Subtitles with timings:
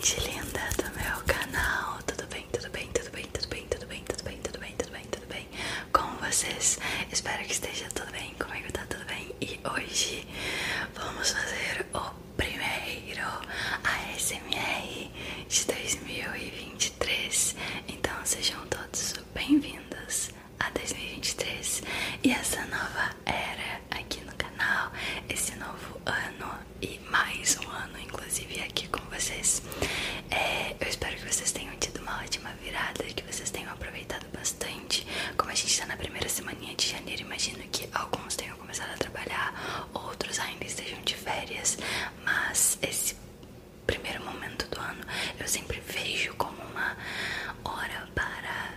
[0.00, 4.02] gente linda do meu canal, tudo bem, tudo bem, tudo bem, tudo bem, tudo bem,
[4.04, 5.48] tudo bem, tudo bem, tudo bem, tudo bem
[5.92, 6.78] com vocês?
[7.12, 10.26] Espero que esteja tudo bem, comigo tá tudo bem e hoje
[10.94, 12.00] vamos fazer o
[12.36, 13.26] primeiro
[13.84, 15.10] ASMR
[15.48, 17.56] de 2023,
[17.88, 20.30] então sejam todos bem-vindos
[20.60, 21.82] a 2023
[22.24, 24.92] e essa nova era aqui no canal,
[25.28, 29.62] esse novo ano e mais um ano, inclusive, aqui com vocês.
[30.30, 35.06] É, eu espero que vocês tenham tido uma ótima virada, que vocês tenham aproveitado bastante.
[35.86, 41.00] Na primeira semana de janeiro, imagino que alguns tenham começado a trabalhar, outros ainda estejam
[41.02, 41.78] de férias,
[42.24, 43.16] mas esse
[43.86, 45.02] primeiro momento do ano
[45.38, 46.96] eu sempre vejo como uma
[47.64, 48.74] hora para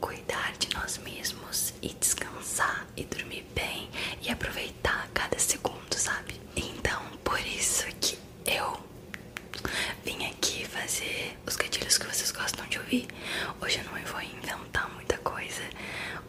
[0.00, 3.90] cuidar de nós mesmos e descansar e dormir bem
[4.22, 6.40] e aproveitar cada segundo, sabe?
[6.56, 8.80] Então, por isso que eu
[10.04, 13.08] vim aqui fazer os gatilhos que vocês gostam de ouvir.
[13.60, 15.62] Hoje eu não vou inventar muita coisa.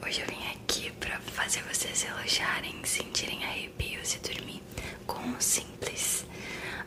[0.05, 4.63] Hoje eu vim aqui pra fazer vocês relaxarem, sentirem arrepios e dormir
[5.05, 6.25] com o simples.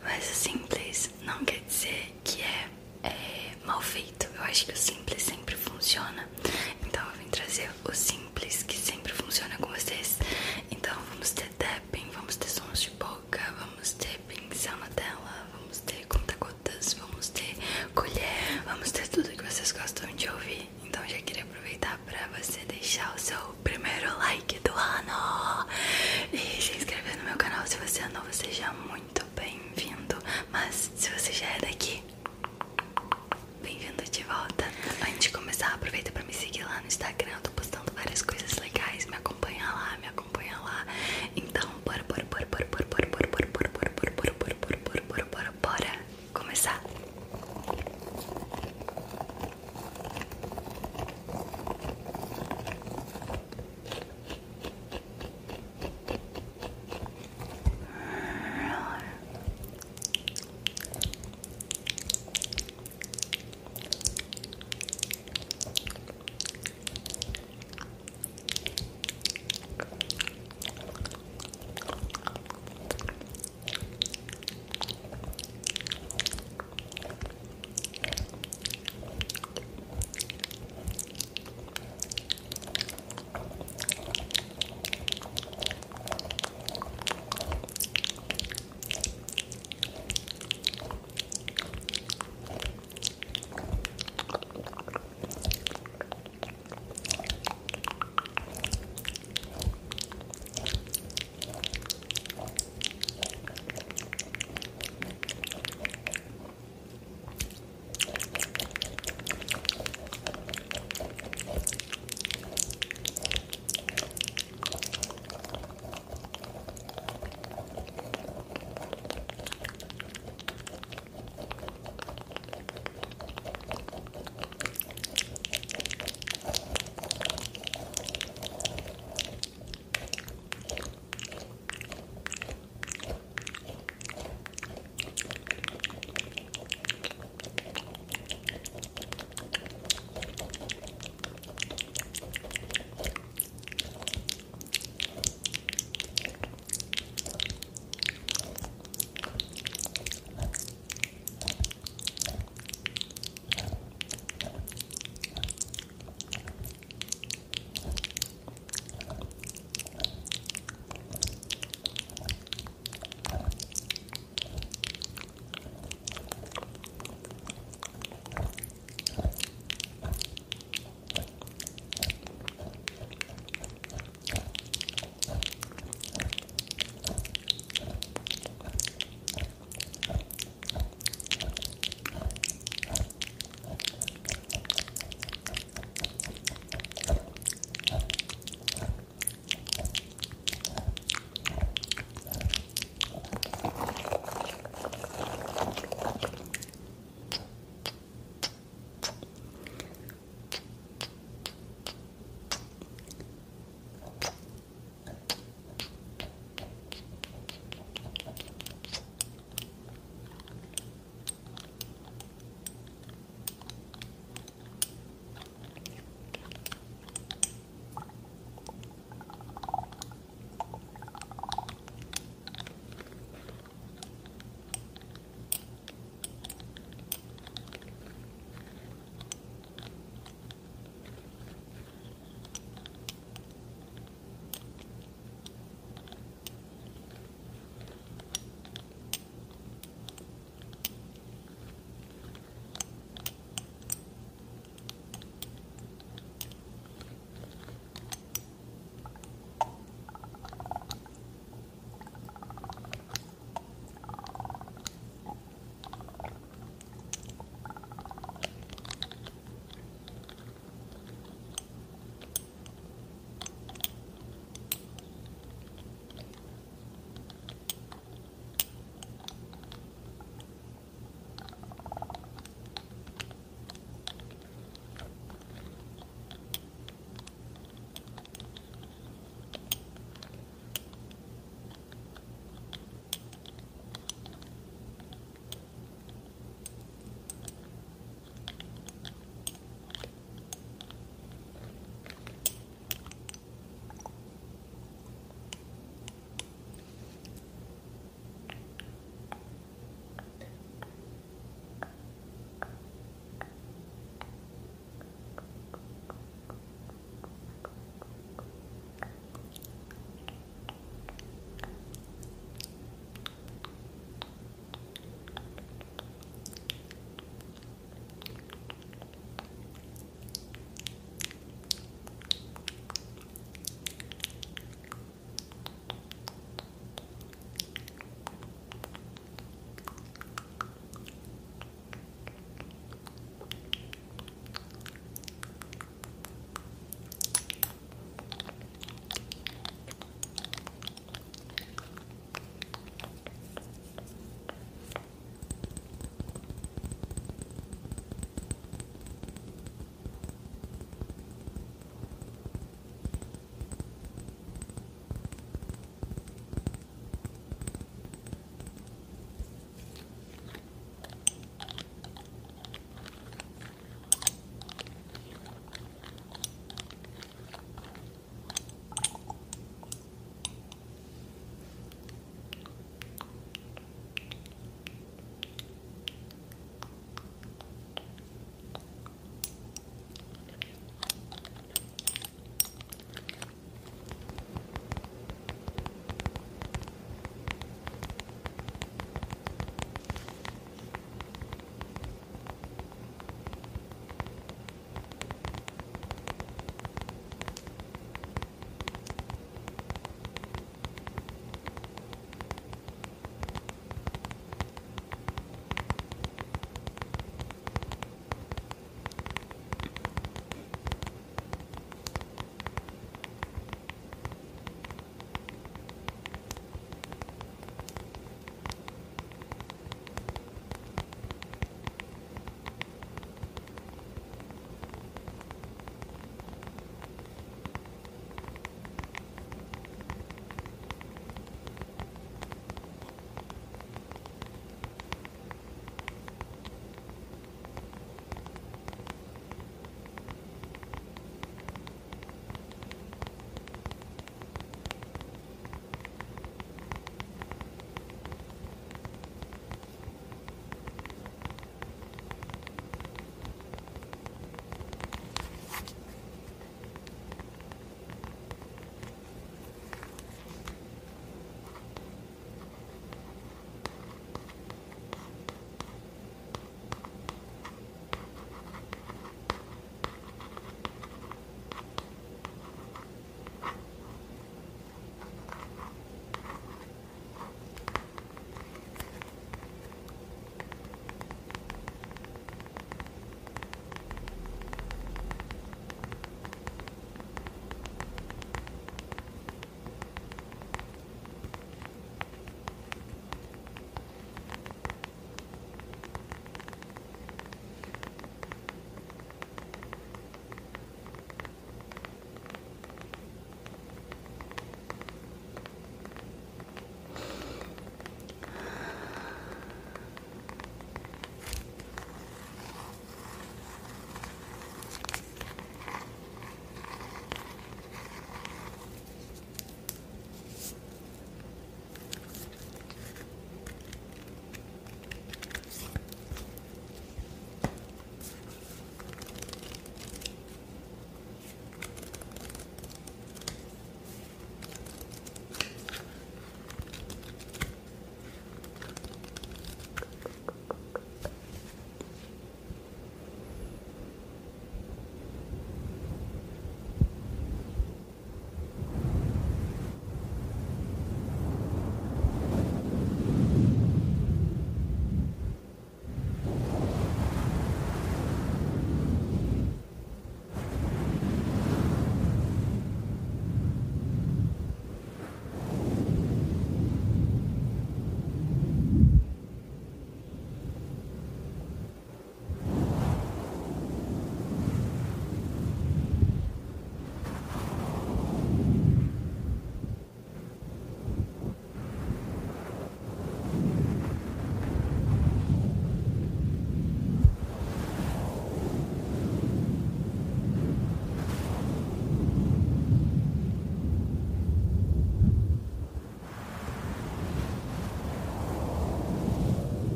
[0.00, 2.68] Mas o simples não quer dizer que é,
[3.02, 4.28] é mal feito.
[4.36, 6.28] Eu acho que o simples sempre funciona.
[6.86, 9.73] Então eu vim trazer o simples que sempre funciona com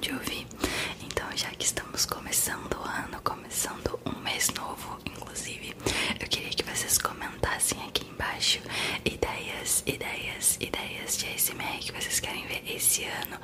[0.00, 0.46] de ouvir.
[1.04, 5.76] Então, já que estamos começando o ano, começando um mês novo, inclusive,
[6.18, 8.60] eu queria que vocês comentassem aqui embaixo
[9.04, 13.38] ideias, ideias, ideias de ASMR que vocês querem ver esse ano,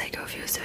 [0.00, 0.64] I que ouviu o seu